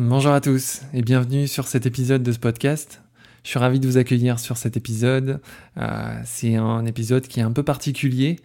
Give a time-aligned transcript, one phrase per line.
[0.00, 3.02] Bonjour à tous et bienvenue sur cet épisode de ce podcast.
[3.42, 5.40] Je suis ravi de vous accueillir sur cet épisode.
[5.76, 8.38] Euh, c'est un épisode qui est un peu particulier,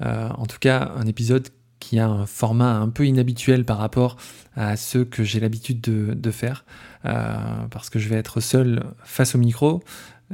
[0.00, 1.48] euh, en tout cas un épisode
[1.78, 4.16] qui a un format un peu inhabituel par rapport
[4.56, 6.64] à ceux que j'ai l'habitude de, faire,
[7.04, 7.36] euh,
[7.70, 9.82] parce que je vais être seul face au micro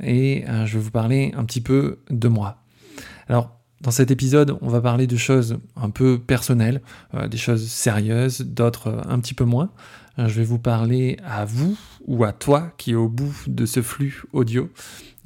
[0.01, 2.63] et je vais vous parler un petit peu de moi.
[3.29, 6.81] Alors, dans cet épisode, on va parler de choses un peu personnelles,
[7.29, 9.73] des choses sérieuses, d'autres un petit peu moins.
[10.21, 11.77] Euh, je vais vous parler à vous
[12.07, 14.71] ou à toi qui est au bout de ce flux audio.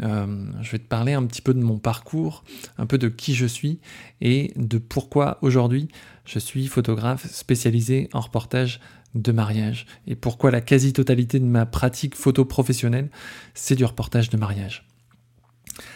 [0.02, 2.44] Euh, je vais te parler un petit peu de mon parcours,
[2.78, 3.80] un peu de qui je suis
[4.20, 5.88] et de pourquoi aujourd'hui
[6.24, 8.80] je suis photographe spécialisé en reportage
[9.14, 13.10] de mariage et pourquoi la quasi-totalité de ma pratique photo professionnelle
[13.54, 14.86] c'est du reportage de mariage.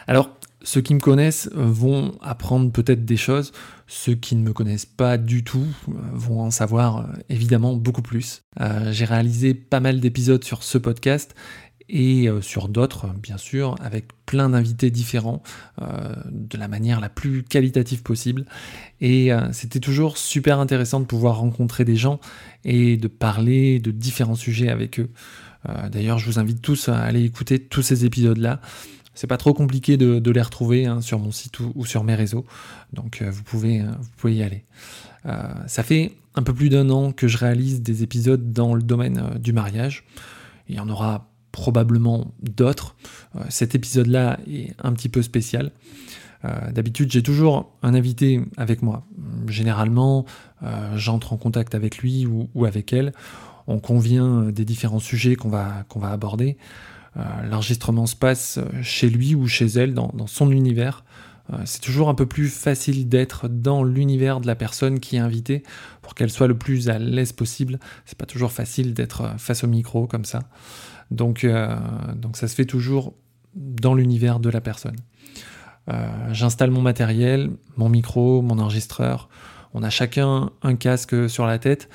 [0.07, 0.30] Alors,
[0.62, 3.53] ceux qui me connaissent vont apprendre peut-être des choses,
[3.87, 8.03] ceux qui ne me connaissent pas du tout euh, vont en savoir euh, évidemment beaucoup
[8.03, 8.43] plus.
[8.61, 11.35] Euh, j'ai réalisé pas mal d'épisodes sur ce podcast
[11.91, 15.43] et sur d'autres, bien sûr, avec plein d'invités différents,
[15.80, 18.45] de la manière la plus qualitative possible.
[19.01, 22.21] Et c'était toujours super intéressant de pouvoir rencontrer des gens
[22.63, 25.09] et de parler de différents sujets avec eux.
[25.91, 28.60] D'ailleurs, je vous invite tous à aller écouter tous ces épisodes-là.
[29.19, 32.47] C'est pas trop compliqué de, les retrouver hein, sur mon site ou, sur mes réseaux,
[32.93, 34.65] donc euh, vous, pouvez, euh, vous pouvez y aller.
[35.27, 38.83] Euh, ça fait un peu plus d'un an que je réalise des épisodes dans le
[38.83, 40.05] domaine du mariage.
[40.69, 42.95] Il y en aura probablement d'autres.
[43.49, 45.73] cet épisode-là est un petit peu spécial.
[46.71, 49.05] D'habitude, j'ai toujours un invité avec moi.
[49.49, 50.27] Généralement,
[50.95, 53.13] j'entre en contact avec lui ou, ou, avec elle.
[53.66, 56.57] On convient des différents sujets qu'on va, qu'on va aborder.
[57.19, 61.05] Euh, l'enregistrement se passe chez lui ou chez elle, dans, son univers.
[61.52, 65.21] Euh, c'est toujours un peu plus facile d'être dans l'univers de la personne qui est
[65.21, 65.62] invitée
[66.03, 67.78] pour qu'elle soit le plus à l'aise possible.
[68.05, 70.41] C'est pas toujours facile d'être euh, face au micro comme ça.
[71.10, 71.47] Donc
[72.34, 73.15] ça se fait toujours
[73.55, 74.97] dans l'univers de la personne.
[76.32, 79.31] J'installe mon matériel, mon micro, mon enregistreur.
[79.72, 81.88] On a chacun un casque sur la tête.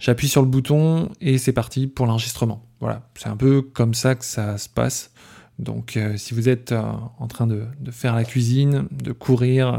[0.00, 2.66] J'appuie sur le bouton et c'est parti pour l'enregistrement.
[2.80, 5.12] Voilà, c'est un peu comme ça que ça se passe.
[5.58, 6.80] Donc euh, si vous êtes euh,
[7.18, 9.78] en train de, faire la cuisine, de courir, euh,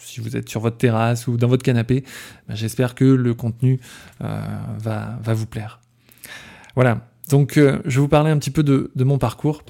[0.00, 2.02] si vous êtes sur votre terrasse ou dans votre canapé,
[2.48, 3.78] ben, j'espère que le contenu
[4.20, 5.80] va, vous plaire.
[6.74, 9.62] Voilà, donc je vais vous parler un petit peu de mon parcours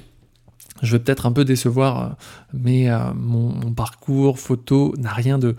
[0.82, 2.09] je vais peut-être un peu décevoir, euh,
[2.53, 5.56] mais euh, mon, parcours photo n'a rien de,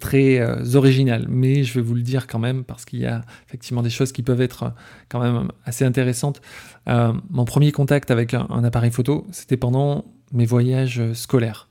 [0.00, 1.26] très euh, original.
[1.28, 4.12] Mais je vais vous le dire quand même, parce qu'il y a effectivement des choses
[4.12, 4.72] qui peuvent être
[5.08, 6.40] quand même assez intéressantes.
[6.86, 11.68] mon premier contact avec un, appareil photo, c'était pendant mes voyages scolaires.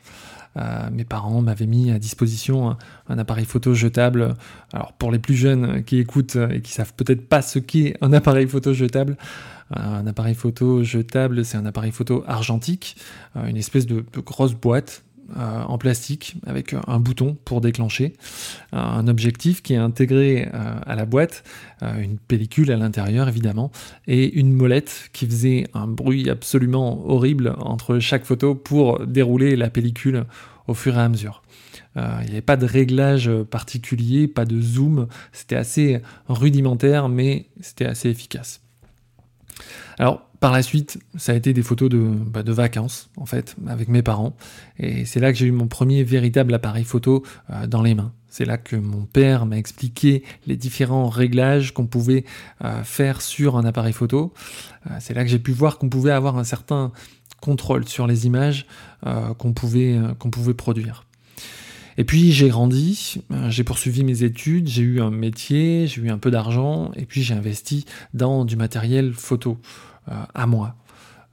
[0.92, 2.76] Mes parents m'avaient mis à disposition
[3.08, 4.36] un, appareil photo jetable.
[4.74, 8.14] Alors pour les plus jeunes qui écoutent et qui savent peut-être pas ce qu'est un
[8.14, 9.18] appareil photo jetable,
[9.72, 12.96] un appareil photo jetable, c'est un appareil photo argentique,
[13.36, 15.04] euh, une espèce de, grosse boîte
[15.38, 18.14] euh, en plastique avec un bouton pour déclencher,
[18.72, 21.44] un objectif qui est intégré euh, à la boîte,
[21.82, 23.72] une pellicule à l'intérieur évidemment,
[24.08, 29.70] et une molette qui faisait un bruit absolument horrible entre chaque photo pour dérouler la
[29.70, 30.26] pellicule
[30.68, 31.42] au fur et à mesure.
[31.96, 37.86] Il n'y avait pas de réglage particulier, pas de zoom, c'était assez rudimentaire, mais c'était
[37.86, 38.62] assez efficace.
[40.00, 43.58] Alors, par la suite, ça a été des photos de, bah, de vacances, en fait,
[43.68, 44.36] avec mes parents.
[44.78, 48.14] Et c'est là que j'ai eu mon premier véritable appareil photo euh, dans les mains.
[48.30, 52.24] C'est là que mon père m'a expliqué les différents réglages qu'on pouvait
[52.64, 54.34] euh, faire sur un appareil photo.
[54.90, 56.94] Euh, c'est là que j'ai pu voir qu'on pouvait avoir un certain
[57.42, 58.66] contrôle sur les images
[59.38, 61.06] qu'on pouvait produire.
[62.00, 66.18] Et puis j'ai grandi, j'ai poursuivi mes études, j'ai eu un métier, j'ai eu un
[66.18, 69.60] peu d'argent, et puis j'ai investi dans du matériel photo.
[70.12, 70.76] Euh, à moi.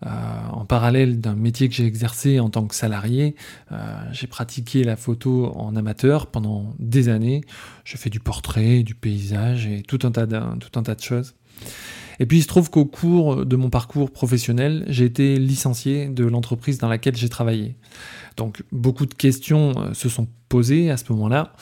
[0.04, 0.09] Euh,
[0.53, 3.34] en parallèle d'un métier que j'ai exercé en tant que salarié,
[3.72, 3.77] euh,
[4.12, 7.41] j'ai pratiqué la photo en amateur pendant des années.
[7.84, 11.34] J'ai fait du portrait, du paysage et tout un tas tout un tas de choses.
[12.19, 16.24] Et puis il se trouve qu'au cours de mon parcours professionnel, j'ai été licencié de
[16.24, 17.77] l'entreprise dans laquelle j'ai travaillé.
[18.36, 21.53] Donc beaucoup de questions se sont posées à ce moment-là.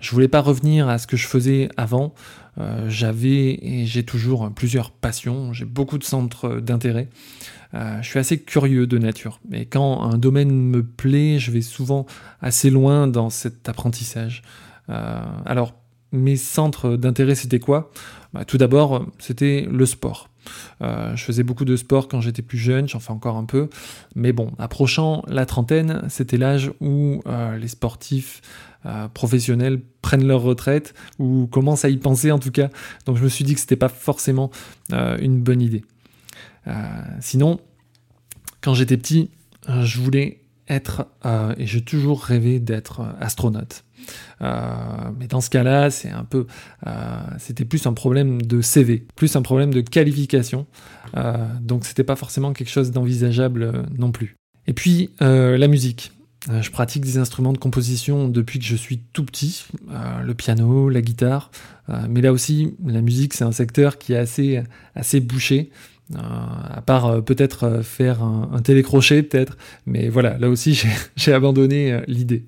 [0.00, 2.14] Je voulais pas revenir à ce que je faisais avant.
[2.58, 7.08] Euh, j'avais et j'ai toujours plusieurs passions, j'ai beaucoup de centres d'intérêt.
[7.74, 11.60] Euh, je suis assez curieux de nature, mais quand un domaine me plaît, je vais
[11.60, 12.06] souvent
[12.40, 14.42] assez loin dans cet apprentissage.
[14.88, 15.74] Euh, alors,
[16.12, 17.90] mes centres d'intérêt, c'était quoi?
[18.32, 20.28] Bah, Tout d'abord, c'était le sport.
[20.80, 23.68] Euh, je faisais beaucoup de sport quand j'étais plus jeune, j'en fais encore un peu.
[24.14, 28.40] Mais bon, approchant la trentaine, c'était l'âge où euh, les sportifs
[29.12, 32.70] professionnels prennent leur retraite ou commencent à y penser en tout cas.
[33.04, 34.50] Donc je me suis dit que c'était pas forcément
[34.92, 35.84] une bonne idée.
[37.20, 37.60] sinon,
[38.62, 39.30] quand j'étais petit,
[39.68, 41.06] je voulais être,
[41.56, 43.84] et j'ai toujours rêvé d'être astronaute.
[44.42, 46.46] Euh, mais dans ce cas-là, c'est un peu,
[46.86, 50.66] euh, c'était plus un problème de CV, plus un problème de qualification.
[51.16, 54.36] Euh, donc c'était pas forcément quelque chose d'envisageable non plus.
[54.66, 56.12] Et puis la musique.
[56.62, 59.66] Je pratique des instruments de composition depuis que je suis tout petit,
[60.24, 61.50] le piano, la guitare,
[62.08, 64.62] mais là aussi, la musique, c'est un secteur qui est assez,
[64.94, 65.70] assez bouché.
[66.16, 69.56] À part peut-être faire un, un télécrochet, peut-être,
[69.86, 70.82] mais voilà, là aussi
[71.16, 72.44] j'ai abandonné l'idée.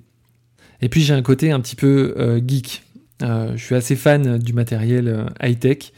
[0.82, 2.82] Et puis j'ai un côté un petit peu euh, geek.
[3.22, 5.92] Euh, je suis assez fan du matériel euh, high-tech.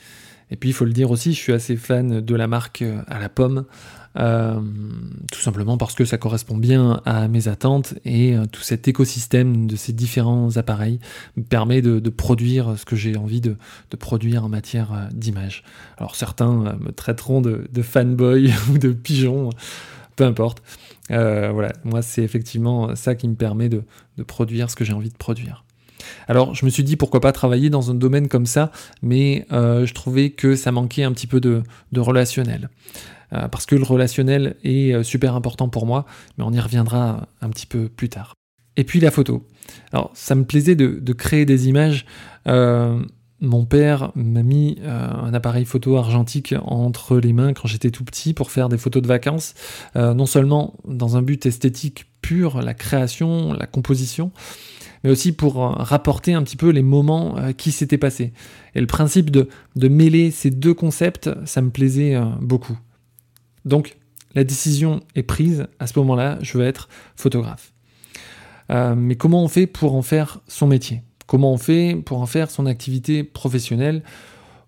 [0.51, 3.19] Et puis il faut le dire aussi, je suis assez fan de la marque à
[3.19, 3.65] la pomme.
[4.15, 9.77] Tout simplement parce que ça correspond bien à mes attentes et tout cet écosystème de
[9.77, 10.99] ces différents appareils
[11.37, 13.57] me permet de, produire ce que j'ai envie de,
[13.99, 15.65] produire en matière d'image.
[15.97, 19.51] Alors certains me traiteront de, fanboy ou de pigeon,
[20.17, 20.63] peu importe.
[21.11, 23.83] Euh, voilà, moi c'est effectivement ça qui me permet de,
[24.27, 25.65] produire ce que j'ai envie de produire.
[26.29, 28.71] Alors je me suis dit pourquoi pas travailler dans un domaine comme ça,
[29.03, 31.63] mais euh, je trouvais que ça manquait un petit peu de,
[31.97, 32.71] relationnel.
[33.33, 36.07] Euh, parce que le relationnel est super important pour moi,
[36.37, 38.35] mais on y reviendra un petit peu plus tard.
[38.77, 39.47] Et puis la photo.
[39.93, 42.07] Alors ça me plaisait de, créer des images
[43.43, 48.05] mon père m'a mis euh, un appareil photo argentique entre les mains quand j'étais tout
[48.05, 49.55] petit pour faire des photos de vacances,
[49.97, 54.31] euh, non seulement dans un but esthétique pur, la création, la composition,
[55.03, 58.33] mais aussi pour euh, rapporter un petit peu les moments qui s'étaient passés.
[58.77, 59.49] Et le principe de,
[59.89, 62.79] mêler ces deux concepts, ça me plaisait beaucoup.
[63.65, 63.97] Donc,
[64.35, 67.73] la décision est prise, à ce moment-là, je veux être photographe.
[68.71, 71.03] mais comment on fait pour en faire son métier?
[71.27, 74.03] Comment on fait pour en faire son activité professionnelle?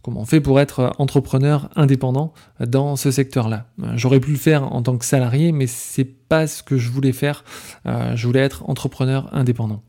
[0.05, 3.67] Comment on fait pour être entrepreneur indépendant dans ce secteur-là?
[3.95, 7.13] J'aurais pu le faire en tant que salarié, mais c'est pas ce que je voulais
[7.13, 7.43] faire.
[7.87, 9.83] Euh, je voulais être entrepreneur indépendant.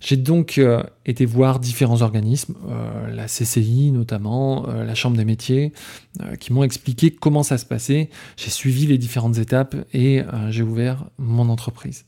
[0.00, 5.72] J'ai donc euh, été voir différents organismes, euh, la CCI notamment, la Chambre des métiers,
[6.40, 8.10] qui m'ont expliqué comment ça se passait.
[8.36, 12.04] J'ai suivi les différentes étapes et j'ai ouvert mon entreprise.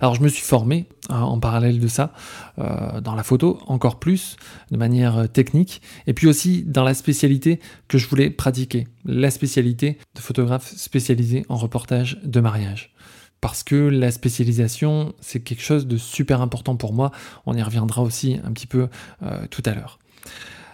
[0.00, 2.12] Alors je me suis formé hein, en parallèle de ça
[2.58, 4.36] euh, dans la photo encore plus
[4.70, 9.30] de manière euh, technique et puis aussi dans la spécialité que je voulais pratiquer, la
[9.30, 12.94] spécialité de photographe spécialisé en reportage de mariage.
[13.42, 17.10] Parce que la spécialisation, c'est quelque chose de super important pour moi.
[17.44, 18.88] On y reviendra aussi un petit peu
[19.24, 19.98] euh, tout à l'heure.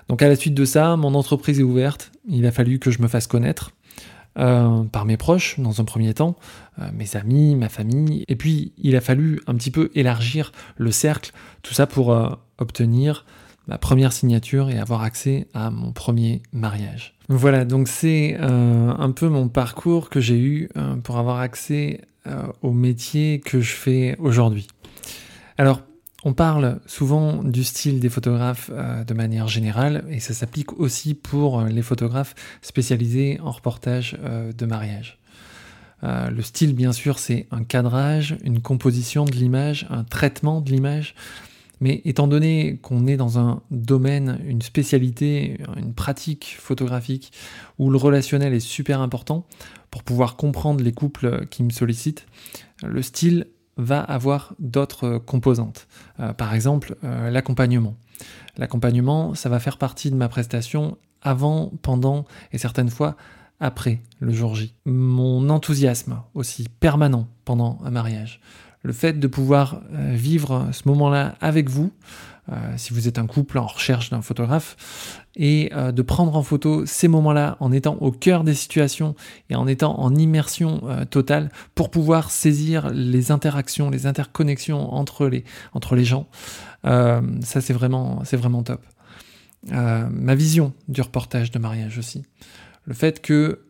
[0.08, 2.12] Donc à la suite de ça, mon entreprise est ouverte.
[2.28, 3.72] Il a fallu que je me fasse connaître.
[4.38, 6.36] Euh, par mes proches dans un premier temps,
[6.78, 10.92] euh, mes amis, ma famille, et puis il a fallu un petit peu élargir le
[10.92, 11.32] cercle,
[11.62, 12.10] tout ça pour
[12.58, 13.24] obtenir
[13.68, 17.14] ma première signature et avoir accès à mon premier mariage.
[17.28, 20.70] Voilà, donc c'est un peu mon parcours que j'ai eu
[21.04, 22.00] pour avoir accès
[22.62, 24.66] au métier que je fais aujourd'hui.
[25.58, 25.82] Alors,
[26.24, 31.14] on parle souvent du style des photographes euh, de manière générale et ça s'applique aussi
[31.14, 35.18] pour euh, les photographes spécialisés en reportage euh, de mariage.
[36.02, 41.14] le style, bien sûr, c'est un cadrage, une composition de l'image, un traitement de l'image.
[41.80, 47.32] Mais étant donné qu'on est dans un domaine, une spécialité, une pratique photographique
[47.78, 49.46] où le relationnel est super important
[49.90, 52.26] pour pouvoir comprendre les couples qui me sollicitent,
[52.82, 55.86] le style va avoir d'autres composantes.
[56.20, 57.96] Euh, par exemple, euh, l'accompagnement.
[58.56, 63.16] L'accompagnement, ça va faire partie de ma prestation avant, pendant et certaines fois
[63.60, 64.74] après le jour J.
[64.84, 68.40] Mon enthousiasme aussi permanent pendant un mariage.
[68.82, 71.92] Le fait de pouvoir euh, vivre ce moment-là avec vous,
[72.50, 76.42] euh, si vous êtes un couple en recherche d'un photographe, et euh, de prendre en
[76.42, 79.14] photo ces moments-là en étant au cœur des situations
[79.50, 85.44] et en étant en immersion totale pour pouvoir saisir les interactions, les interconnexions entre les,
[85.74, 86.28] entre les gens.
[86.84, 87.20] ça,
[87.60, 88.84] c'est vraiment, c'est vraiment top.
[89.70, 92.24] ma vision du reportage de mariage aussi.
[92.84, 93.60] Le fait que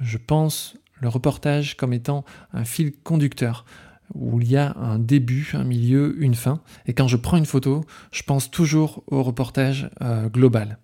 [0.00, 3.64] je pense le reportage comme étant un fil conducteur
[4.14, 6.60] où il y a un début, un milieu, une fin.
[6.86, 10.78] Et quand je prends une photo, je pense toujours au reportage euh, global.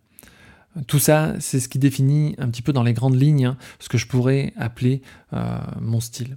[0.88, 3.88] Tout ça, c'est ce qui définit un petit peu dans les grandes lignes hein, ce
[3.88, 5.02] que je pourrais appeler
[5.32, 6.36] euh, mon style.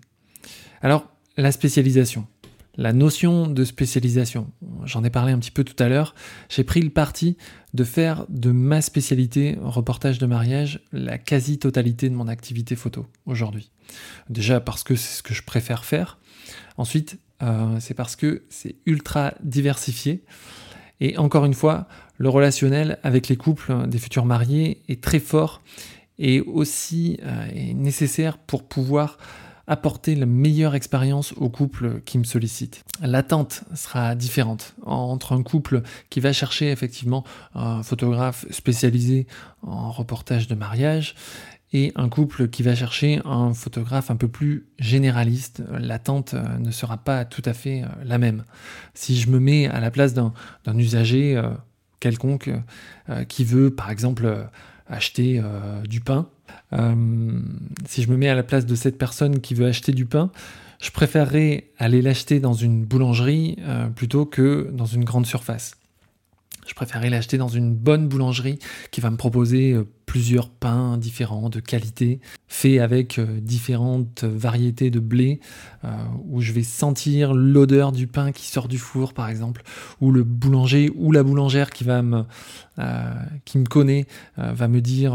[0.82, 2.28] Alors, la spécialisation.
[2.78, 4.52] La notion de spécialisation.
[4.86, 6.14] J'en ai parlé un petit peu tout à l'heure.
[6.48, 7.38] J'ai pris le parti
[7.74, 13.72] de faire de ma spécialité reportage de mariage la quasi-totalité de mon activité photo aujourd'hui.
[14.30, 16.20] Déjà parce que c'est ce que je préfère faire.
[16.78, 20.24] Ensuite, euh, c'est parce que c'est ultra diversifié.
[21.00, 25.62] Et encore une fois, le relationnel avec les couples des futurs mariés est très fort
[26.20, 29.18] et aussi euh, nécessaire pour pouvoir
[29.68, 32.84] apporter la meilleure expérience aux couples qui me sollicitent.
[33.02, 39.28] L'attente sera différente entre un couple qui va chercher effectivement un photographe spécialisé
[39.62, 41.16] en reportage de mariage
[41.74, 46.72] et un couple qui va chercher un photographe un peu plus généraliste, l'attente euh, ne
[46.72, 48.46] sera pas tout à fait euh, la même.
[48.94, 50.34] Si je me mets à la place d'un
[50.78, 51.50] usager euh,
[52.00, 52.52] quelconque
[53.28, 54.48] qui veut par exemple
[54.88, 55.42] acheter
[55.84, 56.30] du pain,
[56.72, 60.32] si je me mets à la place de cette personne qui veut acheter du pain,
[60.82, 63.58] je préférerais aller l'acheter dans une boulangerie
[63.96, 65.76] plutôt que dans une grande surface.
[66.68, 68.60] Je préférerais l'acheter dans une bonne boulangerie
[68.92, 74.92] qui va me proposer euh, plusieurs pains différents de qualité, faits avec euh, différentes variétés
[74.92, 75.40] de blé,
[75.86, 75.88] euh,
[76.26, 79.64] où je vais sentir l'odeur du pain qui sort du four, par exemple,
[80.02, 82.24] ou le boulanger ou la boulangère qui va me,
[83.46, 84.06] qui me connaît,
[84.38, 85.14] va me dire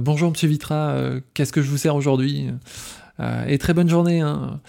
[0.00, 0.96] bonjour Monsieur Vitra,
[1.32, 2.48] qu'est-ce que je vous sers aujourd'hui?
[3.46, 4.20] Et très bonne journée.
[4.20, 4.60] Hein.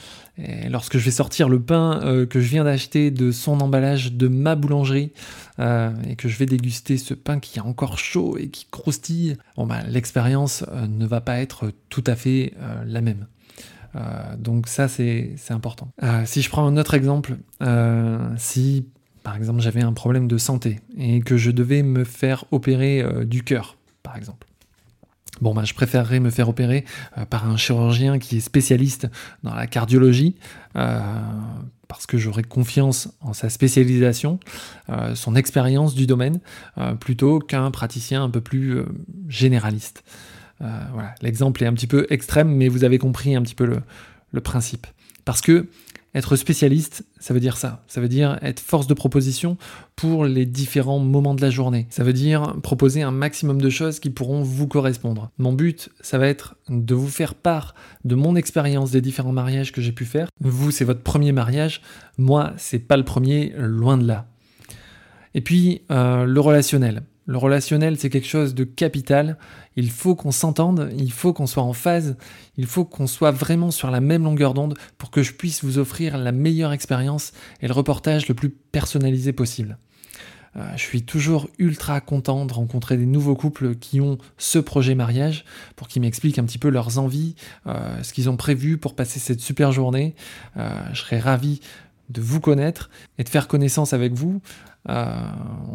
[0.69, 4.27] Lorsque je vais sortir le pain euh, que je viens d'acheter de son emballage de
[4.27, 5.13] ma boulangerie
[5.59, 9.37] euh, et que je vais déguster ce pain qui est encore chaud et qui croustille,
[9.55, 12.53] bon bah, l'expérience euh, ne va pas être tout à fait
[12.85, 13.27] la même.
[14.37, 15.89] donc ça c'est important.
[16.25, 17.37] si je prends un autre exemple,
[18.37, 18.85] si
[19.23, 23.43] par exemple j'avais un problème de santé et que je devais me faire opérer du
[23.43, 24.47] cœur, par exemple.
[25.41, 26.85] Bon, ben, je préférerais me faire opérer
[27.17, 29.07] euh, par un chirurgien qui est spécialiste
[29.43, 30.35] dans la cardiologie,
[30.75, 30.99] euh,
[31.87, 34.39] parce que j'aurais confiance en sa spécialisation,
[34.89, 36.39] euh, son expérience du domaine,
[36.99, 38.81] plutôt qu'un praticien un peu plus
[39.27, 40.03] généraliste.
[40.59, 43.65] voilà, l'exemple est un petit peu extrême, mais vous avez compris un petit peu
[44.31, 44.87] le principe.
[45.25, 45.67] Parce que
[46.15, 47.83] être spécialiste, ça veut dire ça.
[47.87, 49.57] Ça veut dire être force de proposition
[49.97, 51.87] pour les différents moments de la journée.
[51.89, 55.29] Ça veut dire proposer un maximum de choses qui pourront vous correspondre.
[55.37, 59.73] Mon but, ça va être de vous faire part de mon expérience des différents mariages
[59.73, 60.29] que j'ai pu faire.
[60.39, 61.81] Vous, c'est votre premier mariage.
[62.17, 64.25] Moi, c'est pas le premier, loin de là.
[65.33, 67.03] Et puis, euh, le relationnel.
[67.27, 69.37] Le relationnel, c'est quelque chose de capital.
[69.75, 72.17] Il faut qu'on s'entende, il faut qu'on soit en phase,
[72.55, 75.79] il faut qu'on soit vraiment sur la même longueur d'onde pour que je puisse vous
[75.79, 79.77] offrir la meilleure expérience et le reportage le plus personnalisé possible.
[80.57, 84.95] Euh, je suis toujours ultra content de rencontrer des nouveaux couples qui ont ce projet
[84.95, 85.43] mariage
[85.75, 87.35] pour qu'ils m'expliquent un petit peu leurs envies,
[87.67, 90.15] euh, ce qu'ils ont prévu pour passer cette super journée.
[90.57, 91.59] Euh, je serais ravi
[92.09, 94.41] de vous connaître et de faire connaissance avec vous.
[94.89, 95.15] Euh,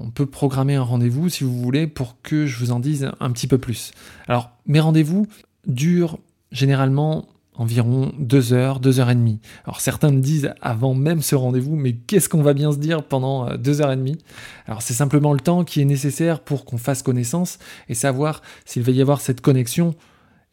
[0.00, 3.31] on peut programmer un rendez-vous si vous voulez pour que je vous en dise un
[3.31, 3.93] petit peu plus.
[4.29, 5.26] Alors, mes rendez-vous
[5.67, 6.19] durent
[6.52, 9.38] généralement environ deux heures, deux heures et demie.
[9.64, 13.02] Alors certains me disent avant même ce rendez-vous, mais qu'est-ce qu'on va bien se dire
[13.02, 14.17] pendant euh, deux heures et demie?
[14.67, 17.59] Alors c'est simplement le temps qui est nécessaire pour qu'on fasse connaissance
[17.90, 19.95] et savoir s'il va y avoir cette connexion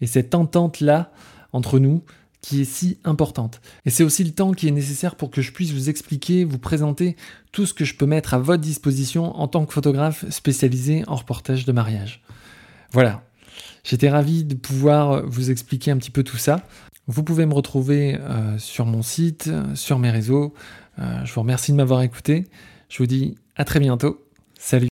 [0.02, 1.12] et cette entente-là
[1.54, 2.04] entre nous
[2.48, 3.60] qui est si importante.
[3.86, 6.60] Et c'est aussi le temps qui est nécessaire pour que je puisse vous expliquer, vous
[6.60, 7.18] présenter
[7.51, 11.16] tout ce que je peux mettre à votre disposition en tant que photographe spécialisé en
[11.16, 12.24] reportage de mariage.
[12.94, 13.22] Voilà,
[13.84, 16.66] j'étais ravi de pouvoir vous expliquer un petit peu tout ça.
[17.08, 20.54] Vous pouvez me retrouver euh, sur mon site, sur mes réseaux.
[21.00, 22.48] Euh, je vous remercie de m'avoir écouté.
[22.88, 24.25] Je vous dis à très bientôt.
[24.58, 24.86] Salut